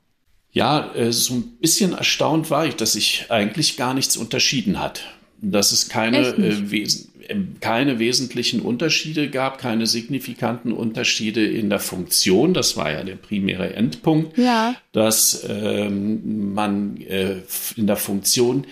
Ja, 0.51 0.93
äh, 0.95 1.11
so 1.11 1.33
ein 1.35 1.43
bisschen 1.59 1.93
erstaunt 1.93 2.49
war 2.49 2.65
ich, 2.65 2.75
dass 2.75 2.93
sich 2.93 3.25
eigentlich 3.29 3.75
gar 3.75 3.93
nichts 3.93 4.15
unterschieden 4.15 4.79
hat. 4.79 5.03
Dass 5.51 5.71
es 5.71 5.89
keine, 5.89 6.19
äh, 6.19 6.71
wes 6.71 7.09
äh, 7.27 7.35
keine 7.59 7.99
wesentlichen 7.99 8.61
Unterschiede 8.61 9.29
gab, 9.29 9.57
keine 9.57 9.87
signifikanten 9.87 10.71
Unterschiede 10.71 11.45
in 11.45 11.69
der 11.69 11.79
Funktion. 11.79 12.53
Das 12.53 12.77
war 12.77 12.91
ja 12.91 13.03
der 13.03 13.15
primäre 13.15 13.73
Endpunkt, 13.75 14.37
Ja. 14.37 14.75
dass 14.93 15.45
ähm, 15.47 16.53
man 16.53 16.97
äh, 17.01 17.41
in 17.75 17.87
der 17.87 17.97
Funktion 17.97 18.65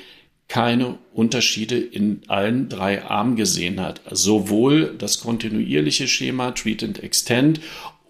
keine 0.48 0.98
Unterschiede 1.14 1.78
in 1.80 2.22
allen 2.28 2.68
drei 2.68 3.04
Armen 3.06 3.38
gesehen 3.38 3.80
hat. 3.80 4.02
Sowohl 4.12 4.94
das 4.98 5.22
kontinuierliche 5.22 6.10
Schema 6.10 6.52
Treat 6.52 6.84
and 6.84 7.02
Extend 7.02 7.62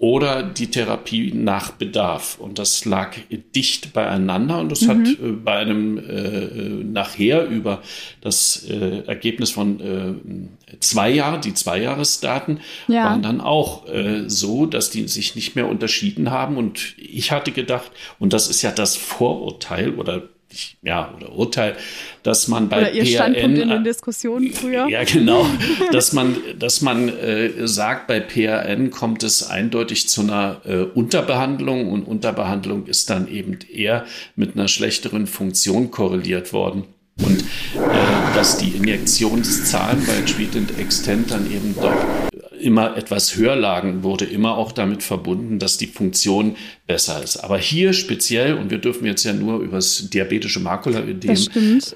oder 0.01 0.41
die 0.41 0.71
Therapie 0.71 1.31
nach 1.31 1.73
Bedarf. 1.73 2.39
Und 2.39 2.57
das 2.57 2.85
lag 2.85 3.15
dicht 3.53 3.93
beieinander 3.93 4.57
und 4.57 4.71
das 4.71 4.87
hat 4.87 4.97
äh, 4.97 5.15
bei 5.45 5.57
einem 5.57 5.99
äh, 5.99 6.83
nachher 6.83 7.45
über 7.45 7.83
das 8.19 8.65
äh, 8.67 9.03
Ergebnis 9.05 9.51
von 9.51 9.79
äh, 9.79 10.75
zwei 10.79 11.11
Jahren, 11.11 11.41
die 11.41 11.53
Zweijahresdaten, 11.53 12.61
Ja. 12.87 13.03
waren 13.05 13.21
dann 13.21 13.41
auch 13.41 13.87
äh, 13.89 14.23
so, 14.27 14.65
dass 14.65 14.89
die 14.89 15.07
sich 15.07 15.35
nicht 15.35 15.55
mehr 15.55 15.67
unterschieden 15.69 16.31
haben. 16.31 16.57
Und 16.57 16.95
ich 16.97 17.31
hatte 17.31 17.51
gedacht, 17.51 17.91
und 18.17 18.33
das 18.33 18.49
ist 18.49 18.63
ja 18.63 18.71
das 18.71 18.95
Vorurteil 18.95 19.93
oder 19.93 20.23
ich, 20.51 20.77
ja, 20.81 21.13
oder 21.15 21.33
Urteil, 21.33 21.75
dass 22.23 22.47
man 22.47 22.69
bei 22.69 22.79
Oder 22.79 22.91
ihr 22.91 23.03
PRN, 23.03 23.13
Standpunkt 23.13 23.57
in 23.57 23.69
den 23.69 23.83
Diskussionen 23.83 24.51
früher. 24.51 24.87
ja, 24.89 25.03
genau. 25.03 25.45
dass 25.91 26.13
man, 26.13 26.37
dass 26.57 26.81
man 26.81 27.09
äh, 27.09 27.67
sagt, 27.67 28.07
bei 28.07 28.19
PRN 28.19 28.91
kommt 28.91 29.23
es 29.23 29.49
eindeutig 29.49 30.09
zu 30.09 30.21
einer 30.21 30.61
äh, 30.65 30.77
Unterbehandlung 30.77 31.89
und 31.89 32.03
Unterbehandlung 32.03 32.85
ist 32.87 33.09
dann 33.09 33.27
eben 33.27 33.59
eher 33.71 34.05
mit 34.35 34.55
einer 34.55 34.67
schlechteren 34.67 35.27
Funktion 35.27 35.91
korreliert 35.91 36.53
worden. 36.53 36.85
Und 37.23 37.41
äh, 37.41 38.35
dass 38.35 38.57
die 38.57 38.69
Injektionszahlen 38.69 40.05
bei 40.05 40.21
Treat 40.31 40.55
and 40.55 40.79
Extend 40.79 41.31
dann 41.31 41.51
eben 41.51 41.75
doch 41.79 42.30
immer 42.61 42.95
etwas 42.95 43.35
höher 43.35 43.55
lagen, 43.55 44.03
wurde 44.03 44.25
immer 44.25 44.57
auch 44.57 44.71
damit 44.71 45.03
verbunden, 45.03 45.59
dass 45.59 45.77
die 45.77 45.87
Funktion 45.87 46.55
besser 46.87 47.21
ist. 47.23 47.37
Aber 47.37 47.57
hier 47.57 47.93
speziell, 47.93 48.55
und 48.55 48.71
wir 48.71 48.77
dürfen 48.77 49.05
jetzt 49.05 49.23
ja 49.23 49.33
nur 49.33 49.59
über 49.59 49.77
das 49.77 50.09
diabetische 50.09 50.59
Makulaödem 50.59 51.35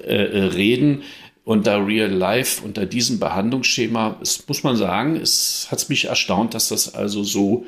äh, 0.04 0.14
äh, 0.14 0.44
reden, 0.44 1.02
unter 1.44 1.86
Real 1.86 2.10
Life, 2.10 2.64
unter 2.64 2.86
diesem 2.86 3.20
Behandlungsschema, 3.20 4.16
es 4.20 4.46
muss 4.48 4.64
man 4.64 4.76
sagen, 4.76 5.16
es 5.16 5.68
hat 5.70 5.88
mich 5.88 6.06
erstaunt, 6.06 6.54
dass 6.54 6.68
das 6.68 6.94
also 6.94 7.22
so 7.22 7.64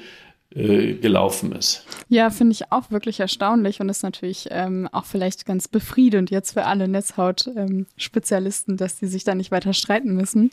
äh, 0.54 0.94
gelaufen 0.94 1.52
ist. 1.52 1.84
Ja, 2.08 2.30
finde 2.30 2.52
ich 2.52 2.72
auch 2.72 2.90
wirklich 2.90 3.20
erstaunlich 3.20 3.80
und 3.80 3.88
ist 3.90 4.02
natürlich 4.02 4.48
ähm, 4.50 4.88
auch 4.90 5.04
vielleicht 5.04 5.44
ganz 5.44 5.68
befriedend 5.68 6.30
jetzt 6.30 6.52
für 6.52 6.64
alle 6.64 6.88
Netzhaut-Spezialisten, 6.88 8.78
dass 8.78 8.98
die 8.98 9.06
sich 9.06 9.24
da 9.24 9.34
nicht 9.34 9.50
weiter 9.50 9.74
streiten 9.74 10.14
müssen. 10.14 10.50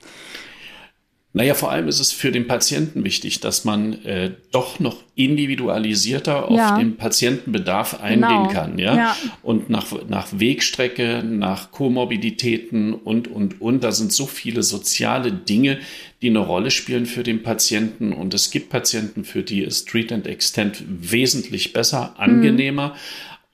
Naja, 1.37 1.53
vor 1.53 1.69
allem 1.69 1.89
ist 1.89 1.99
es 1.99 2.13
für 2.13 2.31
den 2.31 2.47
Patienten 2.47 3.03
wichtig, 3.03 3.41
dass 3.41 3.65
man 3.65 4.05
äh, 4.05 4.31
doch 4.53 4.79
noch 4.79 5.03
individualisierter 5.15 6.49
auf 6.49 6.57
Ja. 6.57 6.77
den 6.77 6.95
Patientenbedarf 6.95 8.01
eingehen 8.01 8.21
Genau. 8.21 8.47
kann, 8.47 8.79
ja? 8.79 8.95
Ja. 8.95 9.15
Und 9.43 9.69
nach, 9.69 9.87
nach 10.07 10.27
Wegstrecke, 10.31 11.23
nach 11.27 11.71
Komorbiditäten 11.71 12.93
und, 12.93 13.27
und, 13.27 13.59
und. 13.61 13.83
Da 13.83 13.91
sind 13.91 14.13
so 14.13 14.25
viele 14.27 14.63
soziale 14.63 15.33
Dinge, 15.33 15.79
die 16.21 16.29
eine 16.29 16.39
Rolle 16.39 16.71
spielen 16.71 17.05
für 17.05 17.23
den 17.23 17.43
Patienten. 17.43 18.13
Und 18.13 18.33
es 18.33 18.49
gibt 18.49 18.69
Patienten, 18.69 19.25
für 19.25 19.43
die 19.43 19.61
ist 19.61 19.89
Treat 19.89 20.13
and 20.13 20.27
Extend 20.27 20.83
wesentlich 20.87 21.73
besser, 21.73 22.15
angenehmer. 22.17 22.95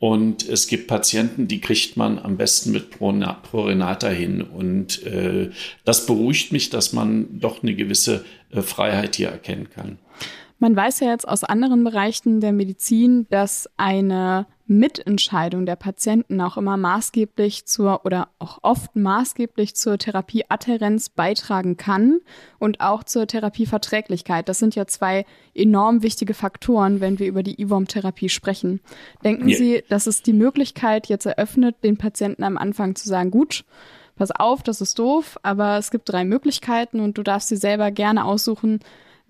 Und 0.02 0.50
es 0.50 0.66
gibt 0.66 0.88
Patienten, 0.88 1.48
die 1.48 1.62
kriegt 1.62 1.96
man 1.96 2.18
am 2.18 2.36
besten 2.36 2.72
mit 2.72 2.90
Prorenata 2.90 4.08
hin. 4.08 4.42
Und 4.42 5.06
äh, 5.06 5.52
das 5.86 6.08
beruhigt 6.08 6.52
mich, 6.52 6.72
dass 6.72 6.92
man 6.92 7.40
doch 7.40 7.62
eine 7.62 7.76
gewisse 7.76 8.26
äh, 8.50 8.64
Freiheit 8.64 9.16
hier 9.16 9.30
erkennen 9.30 9.70
kann. 9.70 10.00
Man 10.58 10.76
weiß 10.76 11.02
ja 11.02 11.12
jetzt 11.12 11.28
aus 11.28 11.44
anderen 11.44 11.84
Bereichen 11.84 12.42
der 12.42 12.52
Medizin, 12.52 13.28
dass 13.30 13.70
eine 13.78 14.48
Mitentscheidung 14.72 15.66
der 15.66 15.76
Patienten 15.76 16.40
auch 16.40 16.56
immer 16.56 16.78
maßgeblich 16.78 17.66
zur 17.66 18.06
oder 18.06 18.30
auch 18.40 18.60
oft 18.62 18.96
maßgeblich 18.96 19.76
zur 19.76 19.98
Therapieadhärenz 19.98 21.10
beitragen 21.10 21.76
kann 21.76 22.22
und 22.58 22.80
auch 22.80 23.04
zur 23.04 23.28
Therapieverträglichkeit. 23.28 24.48
Das 24.48 24.60
sind 24.60 24.76
ja 24.76 24.88
zwei 24.88 25.26
enorm 25.54 26.04
wichtige 26.04 26.34
Faktoren, 26.34 27.02
wenn 27.02 27.20
wir 27.20 27.28
über 27.28 27.44
die 27.44 27.62
IWOM-Therapie 27.62 28.30
sprechen. 28.30 28.80
Denken 29.26 29.50
Ja. 29.50 29.58
Sie, 29.58 29.84
dass 29.90 30.08
es 30.08 30.24
die 30.24 30.34
Möglichkeit 30.34 31.08
jetzt 31.08 31.26
eröffnet, 31.26 31.76
den 31.84 31.98
Patienten 31.98 32.44
am 32.44 32.58
Anfang 32.58 32.96
zu 32.96 33.10
sagen, 33.10 33.30
gut, 33.30 33.66
pass 34.16 34.32
auf, 34.32 34.64
das 34.64 34.80
ist 34.80 34.98
doof, 34.98 35.38
aber 35.44 35.78
es 35.78 35.92
gibt 35.92 36.08
drei 36.08 36.24
Möglichkeiten 36.24 37.02
und 37.02 37.18
du 37.18 37.24
darfst 37.24 37.52
dir 37.52 37.58
selber 37.58 37.92
gerne 37.92 38.24
aussuchen, 38.24 38.80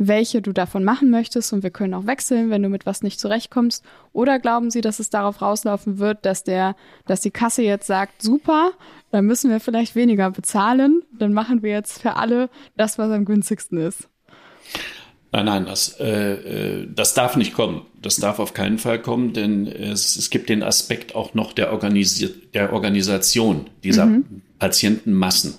welche 0.07 0.41
du 0.41 0.51
davon 0.51 0.83
machen 0.83 1.11
möchtest 1.11 1.53
und 1.53 1.63
wir 1.63 1.69
können 1.69 1.93
auch 1.93 2.07
wechseln, 2.07 2.49
wenn 2.49 2.63
du 2.63 2.69
mit 2.69 2.85
was 2.85 3.03
nicht 3.03 3.19
zurechtkommst. 3.19 3.83
Oder 4.13 4.39
glauben 4.39 4.71
Sie, 4.71 4.81
dass 4.81 4.99
es 4.99 5.09
darauf 5.09 5.41
rauslaufen 5.41 5.99
wird, 5.99 6.25
dass 6.25 6.43
der, 6.43 6.75
dass 7.05 7.21
die 7.21 7.31
Kasse 7.31 7.61
jetzt 7.61 7.87
sagt, 7.87 8.21
super, 8.21 8.71
dann 9.11 9.25
müssen 9.25 9.51
wir 9.51 9.59
vielleicht 9.59 9.95
weniger 9.95 10.31
bezahlen, 10.31 11.03
dann 11.17 11.33
machen 11.33 11.61
wir 11.61 11.71
jetzt 11.71 12.01
für 12.01 12.15
alle 12.15 12.49
das, 12.77 12.97
was 12.97 13.11
am 13.11 13.25
günstigsten 13.25 13.77
ist. 13.77 14.09
Nein, 15.33 15.45
nein, 15.45 15.65
das, 15.65 15.97
äh, 15.99 16.81
äh, 16.81 16.87
das 16.93 17.13
darf 17.13 17.37
nicht 17.37 17.53
kommen. 17.53 17.83
Das 18.01 18.17
darf 18.17 18.39
auf 18.39 18.53
keinen 18.53 18.79
Fall 18.79 19.01
kommen, 19.01 19.33
denn 19.33 19.67
es, 19.67 20.17
es 20.17 20.29
gibt 20.29 20.49
den 20.49 20.63
Aspekt 20.63 21.15
auch 21.15 21.33
noch 21.33 21.53
der, 21.53 21.71
Organisi 21.71 22.33
der 22.53 22.73
Organisation 22.73 23.69
dieser 23.83 24.09
Patientenmassen. 24.59 25.55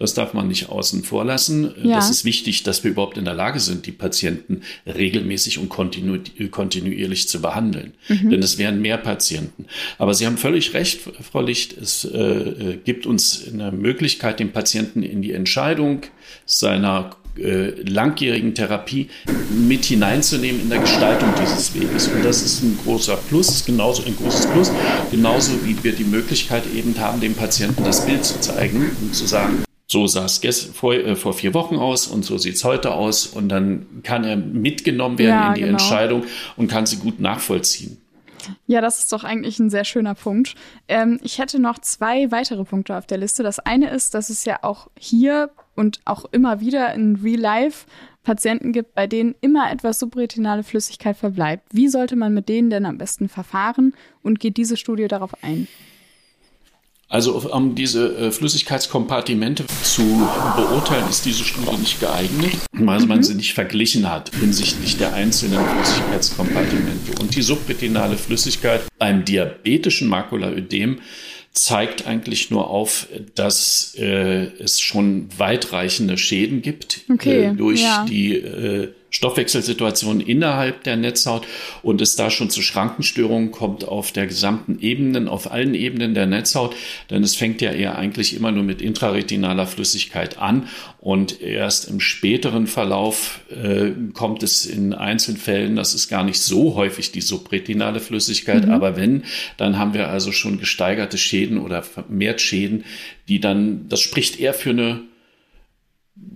Das 0.00 0.14
darf 0.14 0.32
man 0.32 0.48
nicht 0.48 0.70
außen 0.70 1.04
vor 1.04 1.26
lassen. 1.26 1.72
Ja. 1.82 1.96
Das 1.96 2.08
ist 2.10 2.24
wichtig, 2.24 2.62
dass 2.62 2.82
wir 2.82 2.90
überhaupt 2.90 3.18
in 3.18 3.26
der 3.26 3.34
Lage 3.34 3.60
sind, 3.60 3.84
die 3.84 3.92
Patienten 3.92 4.62
regelmäßig 4.86 5.58
und 5.58 5.68
kontinu 5.68 6.18
kontinuierlich 6.50 7.28
zu 7.28 7.42
behandeln. 7.42 7.92
Denn 8.08 8.42
es 8.42 8.56
wären 8.56 8.80
mehr 8.80 8.96
Patienten. 8.96 9.66
Aber 9.98 10.14
Sie 10.14 10.26
haben 10.26 10.38
völlig 10.38 10.72
recht, 10.72 11.00
Frau 11.30 11.42
Licht. 11.42 11.76
Es 11.76 12.04
äh, 12.04 12.18
äh, 12.18 12.76
gibt 12.82 13.06
uns 13.06 13.46
eine 13.52 13.72
Möglichkeit, 13.72 14.40
den 14.40 14.52
Patienten 14.52 15.02
in 15.02 15.20
die 15.20 15.32
Entscheidung 15.32 16.00
seiner 16.46 17.16
äh, 17.38 17.70
langjährigen 17.82 18.54
Therapie 18.54 19.08
mit 19.50 19.84
hineinzunehmen 19.84 20.62
in 20.62 20.70
der 20.70 20.78
Gestaltung 20.78 21.28
dieses 21.40 21.74
Weges. 21.74 22.08
Und 22.08 22.24
das 22.24 22.42
ist 22.42 22.62
ein 22.62 22.78
großer 22.82 23.18
Plus, 23.28 23.64
genauso 23.66 24.02
ein 24.04 24.16
großes 24.16 24.46
Plus, 24.46 24.72
genauso 25.10 25.52
wie 25.64 25.76
wir 25.84 25.92
die 25.92 26.04
Möglichkeit 26.04 26.64
eben 26.74 26.98
haben, 26.98 27.20
dem 27.20 27.34
Patienten 27.34 27.84
das 27.84 28.06
Bild 28.06 28.24
zu 28.24 28.40
zeigen 28.40 28.96
und 29.02 29.14
zu 29.14 29.26
sagen, 29.26 29.62
so 29.90 30.06
sah 30.06 30.24
es 30.24 30.64
vor, 30.72 30.94
äh, 30.94 31.16
vor 31.16 31.32
vier 31.32 31.52
Wochen 31.52 31.76
aus 31.76 32.06
und 32.06 32.24
so 32.24 32.38
sieht 32.38 32.54
es 32.54 32.64
heute 32.64 32.92
aus. 32.92 33.26
Und 33.26 33.48
dann 33.48 33.86
kann 34.04 34.22
er 34.22 34.36
mitgenommen 34.36 35.18
werden 35.18 35.30
ja, 35.30 35.48
in 35.48 35.54
die 35.54 35.60
genau. 35.62 35.72
Entscheidung 35.72 36.24
und 36.56 36.68
kann 36.68 36.86
sie 36.86 36.96
gut 36.96 37.18
nachvollziehen. 37.18 37.96
Ja, 38.68 38.80
das 38.80 39.00
ist 39.00 39.12
doch 39.12 39.24
eigentlich 39.24 39.58
ein 39.58 39.68
sehr 39.68 39.84
schöner 39.84 40.14
Punkt. 40.14 40.54
Ähm, 40.86 41.18
ich 41.24 41.38
hätte 41.38 41.58
noch 41.58 41.80
zwei 41.80 42.30
weitere 42.30 42.64
Punkte 42.64 42.96
auf 42.96 43.06
der 43.06 43.18
Liste. 43.18 43.42
Das 43.42 43.58
eine 43.58 43.90
ist, 43.90 44.14
dass 44.14 44.30
es 44.30 44.44
ja 44.44 44.60
auch 44.62 44.88
hier 44.96 45.50
und 45.74 46.00
auch 46.04 46.24
immer 46.30 46.60
wieder 46.60 46.94
in 46.94 47.16
Real 47.16 47.40
Life 47.40 47.86
Patienten 48.22 48.72
gibt, 48.72 48.94
bei 48.94 49.08
denen 49.08 49.34
immer 49.40 49.72
etwas 49.72 49.98
subretinale 49.98 50.62
Flüssigkeit 50.62 51.16
verbleibt. 51.16 51.66
Wie 51.72 51.88
sollte 51.88 52.14
man 52.14 52.32
mit 52.32 52.48
denen 52.48 52.70
denn 52.70 52.86
am 52.86 52.98
besten 52.98 53.28
verfahren 53.28 53.94
und 54.22 54.38
geht 54.38 54.56
diese 54.56 54.76
Studie 54.76 55.08
darauf 55.08 55.42
ein? 55.42 55.66
Also 57.10 57.40
um 57.40 57.74
diese 57.74 58.16
äh, 58.16 58.30
Flüssigkeitskompartimente 58.30 59.64
zu 59.82 60.02
beurteilen, 60.56 61.08
ist 61.10 61.26
diese 61.26 61.42
Studie 61.42 61.76
nicht 61.78 61.98
geeignet, 61.98 62.52
weil 62.70 63.00
mhm. 63.00 63.08
man 63.08 63.22
sie 63.24 63.34
nicht 63.34 63.52
verglichen 63.52 64.08
hat 64.08 64.30
hinsichtlich 64.32 64.96
der 64.96 65.12
einzelnen 65.12 65.58
Flüssigkeitskompartimente. 65.58 67.20
Und 67.20 67.34
die 67.34 67.42
subretinale 67.42 68.16
Flüssigkeit 68.16 68.82
beim 68.96 69.24
diabetischen 69.24 70.06
Makulaödem 70.06 71.00
zeigt 71.52 72.06
eigentlich 72.06 72.52
nur 72.52 72.70
auf, 72.70 73.08
dass 73.34 73.96
äh, 73.98 74.44
es 74.60 74.78
schon 74.78 75.28
weitreichende 75.36 76.16
Schäden 76.16 76.62
gibt 76.62 77.00
okay, 77.12 77.46
äh, 77.46 77.54
durch 77.54 77.82
ja. 77.82 78.06
die 78.08 78.36
äh, 78.36 78.94
Stoffwechselsituation 79.10 80.20
innerhalb 80.20 80.84
der 80.84 80.96
Netzhaut 80.96 81.46
und 81.82 82.00
es 82.00 82.16
da 82.16 82.30
schon 82.30 82.48
zu 82.48 82.62
Schrankenstörungen 82.62 83.50
kommt 83.50 83.86
auf 83.86 84.12
der 84.12 84.26
gesamten 84.26 84.78
Ebenen, 84.80 85.28
auf 85.28 85.50
allen 85.50 85.74
Ebenen 85.74 86.14
der 86.14 86.26
Netzhaut, 86.26 86.74
denn 87.10 87.22
es 87.22 87.34
fängt 87.34 87.60
ja 87.60 87.72
eher 87.72 87.98
eigentlich 87.98 88.34
immer 88.34 88.52
nur 88.52 88.62
mit 88.62 88.80
intraretinaler 88.80 89.66
Flüssigkeit 89.66 90.38
an 90.38 90.68
und 90.98 91.40
erst 91.40 91.88
im 91.88 91.98
späteren 91.98 92.66
Verlauf 92.66 93.40
äh, 93.50 93.90
kommt 94.12 94.42
es 94.42 94.64
in 94.66 94.94
Einzelfällen, 94.94 95.76
das 95.76 95.94
ist 95.94 96.08
gar 96.08 96.24
nicht 96.24 96.40
so 96.40 96.76
häufig 96.76 97.10
die 97.10 97.20
subretinale 97.20 98.00
Flüssigkeit, 98.00 98.66
mhm. 98.66 98.72
aber 98.72 98.96
wenn, 98.96 99.24
dann 99.56 99.78
haben 99.78 99.94
wir 99.94 100.08
also 100.08 100.30
schon 100.30 100.60
gesteigerte 100.60 101.18
Schäden 101.18 101.58
oder 101.58 101.82
vermehrt 101.82 102.40
Schäden, 102.40 102.84
die 103.28 103.40
dann, 103.40 103.88
das 103.88 104.00
spricht 104.00 104.38
eher 104.38 104.54
für 104.54 104.70
eine 104.70 105.09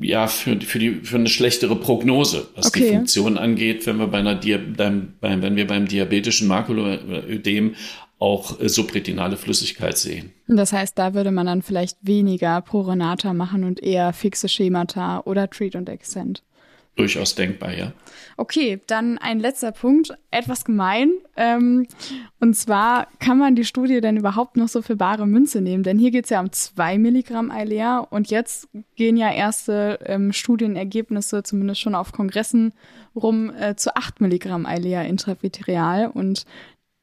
ja, 0.00 0.26
für, 0.26 0.60
für, 0.60 0.78
die, 0.78 0.94
für 1.02 1.16
eine 1.16 1.28
schlechtere 1.28 1.76
Prognose, 1.76 2.48
was 2.56 2.66
okay. 2.66 2.80
die 2.80 2.96
Funktion 2.96 3.38
angeht, 3.38 3.86
wenn 3.86 3.98
wir, 3.98 4.06
bei 4.06 4.18
einer 4.18 4.34
Dia 4.34 4.58
beim, 4.58 5.14
beim, 5.20 5.42
wenn 5.42 5.56
wir 5.56 5.66
beim 5.66 5.86
diabetischen 5.86 6.48
Makulödem 6.48 7.74
auch 8.18 8.60
äh, 8.60 8.68
subretinale 8.68 9.36
Flüssigkeit 9.36 9.98
sehen. 9.98 10.32
Das 10.46 10.72
heißt, 10.72 10.98
da 10.98 11.14
würde 11.14 11.30
man 11.30 11.46
dann 11.46 11.62
vielleicht 11.62 11.98
weniger 12.02 12.60
Prorenata 12.60 13.32
machen 13.34 13.64
und 13.64 13.82
eher 13.82 14.12
fixe 14.12 14.48
Schemata 14.48 15.20
oder 15.20 15.48
Treat 15.48 15.74
und 15.74 15.88
Extend 15.88 16.42
durchaus 16.96 17.34
denkbar, 17.34 17.74
ja. 17.74 17.92
Okay, 18.36 18.80
dann 18.86 19.18
ein 19.18 19.40
letzter 19.40 19.72
Punkt, 19.72 20.16
etwas 20.30 20.64
gemein. 20.64 21.12
Ähm, 21.36 21.86
und 22.40 22.54
zwar 22.54 23.08
kann 23.18 23.38
man 23.38 23.56
die 23.56 23.64
Studie 23.64 24.00
denn 24.00 24.16
überhaupt 24.16 24.56
noch 24.56 24.68
so 24.68 24.82
für 24.82 24.96
bare 24.96 25.26
Münze 25.26 25.60
nehmen? 25.60 25.82
Denn 25.82 25.98
hier 25.98 26.10
geht 26.10 26.24
es 26.24 26.30
ja 26.30 26.40
um 26.40 26.52
zwei 26.52 26.98
Milligramm 26.98 27.50
Eilea 27.50 27.98
und 27.98 28.30
jetzt 28.30 28.68
gehen 28.96 29.16
ja 29.16 29.32
erste 29.32 29.98
ähm, 30.04 30.32
Studienergebnisse, 30.32 31.42
zumindest 31.42 31.80
schon 31.80 31.94
auf 31.94 32.12
Kongressen, 32.12 32.72
rum 33.14 33.50
äh, 33.50 33.76
zu 33.76 33.94
acht 33.96 34.20
Milligramm 34.20 34.66
Eilea 34.66 35.02
intravitreal 35.02 36.08
und 36.08 36.44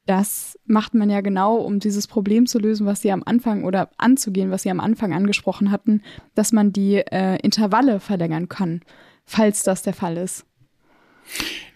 das 0.07 0.57
macht 0.65 0.95
man 0.95 1.09
ja 1.09 1.21
genau, 1.21 1.57
um 1.57 1.79
dieses 1.79 2.07
Problem 2.07 2.47
zu 2.47 2.59
lösen, 2.59 2.87
was 2.87 3.01
Sie 3.01 3.11
am 3.11 3.23
Anfang 3.23 3.63
oder 3.63 3.89
anzugehen, 3.97 4.49
was 4.49 4.63
Sie 4.63 4.71
am 4.71 4.79
Anfang 4.79 5.13
angesprochen 5.13 5.71
hatten, 5.71 6.01
dass 6.33 6.51
man 6.51 6.73
die 6.73 6.95
äh, 6.95 7.37
Intervalle 7.37 7.99
verlängern 7.99 8.49
kann 8.49 8.81
falls 9.31 9.63
das 9.63 9.81
der 9.81 9.93
Fall 9.93 10.17
ist? 10.17 10.45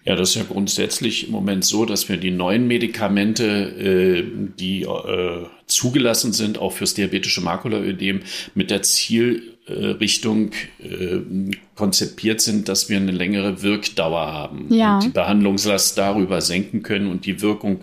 Ja, 0.04 0.16
das 0.16 0.30
ist 0.30 0.36
ja 0.36 0.44
grundsätzlich 0.44 1.28
im 1.28 1.32
Moment 1.32 1.66
so, 1.66 1.86
dass 1.86 2.10
wir 2.10 2.18
die 2.18 2.30
neuen 2.30 2.68
Medikamente, 2.68 3.46
äh, 3.46 4.24
die 4.60 4.84
äh, 4.84 5.46
zugelassen 5.66 6.32
sind, 6.32 6.60
auch 6.60 6.74
fürs 6.74 6.94
diabetische 6.94 7.42
Makulaödem, 7.42 8.22
mit 8.54 8.70
der 8.70 8.84
Zielrichtung 9.66 10.52
äh, 10.80 11.20
konzipiert 11.76 12.40
sind, 12.40 12.70
dass 12.70 12.90
wir 12.90 12.98
eine 12.98 13.12
längere 13.12 13.62
Wirkdauer 13.62 14.32
haben 14.32 14.68
ja. 14.74 14.96
und 14.96 15.04
die 15.04 15.10
Behandlungslast 15.10 15.98
darüber 15.98 16.40
senken 16.42 16.84
können 16.84 17.08
und 17.08 17.26
die 17.26 17.42
Wirkung 17.42 17.82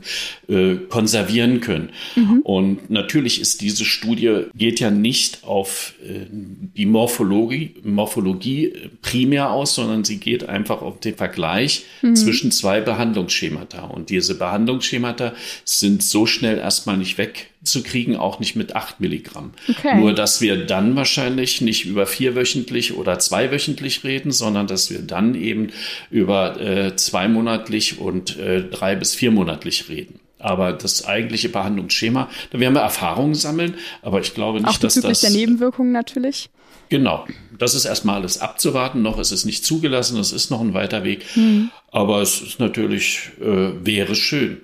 äh, 0.48 0.76
konservieren 0.88 1.60
können. 1.60 1.90
Mhm. 2.14 2.40
Und 2.42 2.90
natürlich 2.90 3.40
ist 3.40 3.60
diese 3.60 3.84
Studie 3.84 4.44
geht 4.54 4.80
ja 4.80 4.90
nicht 4.90 5.44
auf 5.44 5.94
äh, 6.02 6.26
die 6.30 6.86
Morphologie, 6.86 7.74
Morphologie 7.82 8.72
primär 9.02 9.50
aus, 9.50 9.74
sondern 9.74 10.04
sie 10.04 10.18
geht 10.18 10.48
einfach 10.48 10.82
auf 10.82 11.00
den 11.00 11.16
Vergleich 11.16 11.84
mhm. 12.00 12.16
zwischen 12.16 12.52
zwei 12.52 12.80
Behandlungsschemata. 12.80 13.84
Und 13.84 14.08
diese 14.08 14.38
Behandlungsschemata 14.38 15.34
sind 15.64 16.02
so 16.02 16.26
schnell 16.26 16.58
erstmal 16.58 16.96
nicht 16.96 17.18
weg 17.18 17.51
zu 17.62 17.82
kriegen, 17.82 18.16
auch 18.16 18.40
nicht 18.40 18.56
mit 18.56 18.74
8 18.74 19.00
Milligramm. 19.00 19.52
Okay. 19.68 19.96
Nur, 19.96 20.14
dass 20.14 20.40
wir 20.40 20.66
dann 20.66 20.96
wahrscheinlich 20.96 21.60
nicht 21.60 21.84
über 21.84 22.06
vierwöchentlich 22.06 22.96
oder 22.96 23.18
zweiwöchentlich 23.18 24.04
reden, 24.04 24.32
sondern 24.32 24.66
dass 24.66 24.90
wir 24.90 25.00
dann 25.00 25.34
eben 25.34 25.70
über 26.10 26.60
äh, 26.60 26.96
zweimonatlich 26.96 27.98
und 27.98 28.36
äh, 28.38 28.62
drei 28.62 28.96
bis 28.96 29.14
viermonatlich 29.14 29.88
reden. 29.88 30.18
Aber 30.38 30.72
das 30.72 31.04
eigentliche 31.06 31.48
Behandlungsschema, 31.48 32.28
da 32.50 32.58
werden 32.58 32.74
wir 32.74 32.80
Erfahrungen 32.80 33.36
sammeln, 33.36 33.76
aber 34.02 34.20
ich 34.20 34.34
glaube 34.34 34.58
nicht, 34.58 34.68
auch 34.68 34.78
dass 34.78 34.94
das. 34.96 35.20
der 35.20 35.30
Nebenwirkungen 35.30 35.92
natürlich. 35.92 36.50
Genau. 36.88 37.26
Das 37.56 37.74
ist 37.74 37.84
erstmal 37.84 38.16
alles 38.16 38.40
abzuwarten. 38.40 39.02
Noch 39.02 39.18
ist 39.18 39.30
es 39.30 39.44
nicht 39.44 39.64
zugelassen, 39.64 40.18
es 40.18 40.32
ist 40.32 40.50
noch 40.50 40.60
ein 40.60 40.74
weiter 40.74 41.04
Weg. 41.04 41.24
Mhm. 41.36 41.70
Aber 41.92 42.20
es 42.20 42.42
ist 42.42 42.60
natürlich, 42.60 43.30
äh, 43.40 43.86
wäre 43.86 44.14
schön. 44.14 44.60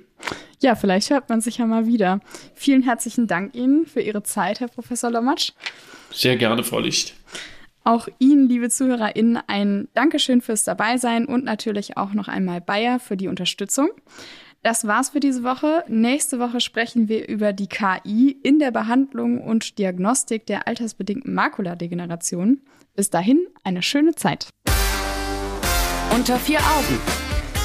Ja, 0.61 0.75
vielleicht 0.75 1.11
hört 1.11 1.29
man 1.29 1.41
sich 1.41 1.59
ja 1.59 1.67
mal 1.67 1.87
wieder. 1.87 2.21
Vielen 2.55 2.83
herzlichen 2.83 3.27
Dank 3.27 3.55
Ihnen 3.55 3.87
für 3.87 4.01
Ihre 4.01 4.23
Zeit, 4.23 4.61
Herr 4.61 4.69
Professor 4.69 5.11
Lommatsch. 5.11 5.53
Sehr 6.13 6.37
gerne, 6.37 6.65
Frau 6.65 6.81
Licht. 6.81 7.15
Auch 7.85 8.09
Ihnen, 8.19 8.49
liebe 8.49 8.69
ZuhörerInnen, 8.69 9.39
ein 9.47 9.89
Dankeschön 9.95 10.41
fürs 10.41 10.65
Dabeisein 10.65 11.27
und 11.27 11.45
natürlich 11.45 11.97
auch 11.97 12.13
noch 12.13 12.29
einmal 12.29 12.61
Bayer 12.61 12.99
für 12.99 13.17
die 13.17 13.29
Unterstützung. 13.29 13.89
Das 14.63 14.87
war's 14.87 15.11
für 15.11 15.21
diese 15.21 15.45
Woche. 15.45 15.85
Nächste 15.87 16.41
Woche 16.41 16.61
sprechen 16.61 17.09
wir 17.09 17.29
über 17.29 17.53
die 17.53 17.69
KI 17.69 18.37
in 18.43 18.59
der 18.59 18.73
Behandlung 18.73 19.41
und 19.41 19.79
Diagnostik 19.79 20.47
der 20.47 20.67
altersbedingten 20.67 21.33
Makuladegeneration. 21.33 22.61
Bis 22.97 23.11
dahin 23.11 23.47
eine 23.63 23.83
schöne 23.83 24.17
Zeit. 24.17 24.49
Unter 26.13 26.37
vier 26.39 26.59
Augen 26.59 27.28